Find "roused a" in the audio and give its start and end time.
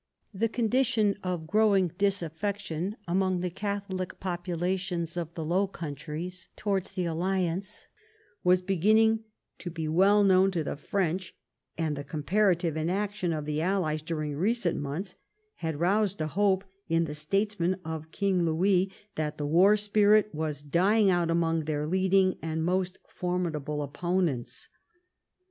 15.79-16.25